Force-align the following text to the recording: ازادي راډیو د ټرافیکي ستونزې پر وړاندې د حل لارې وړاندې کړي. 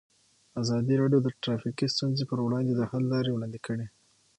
ازادي 0.61 0.93
راډیو 1.01 1.19
د 1.23 1.27
ټرافیکي 1.43 1.87
ستونزې 1.95 2.23
پر 2.29 2.39
وړاندې 2.45 2.73
د 2.75 2.81
حل 2.91 3.03
لارې 3.13 3.31
وړاندې 3.33 3.59
کړي. 3.65 3.87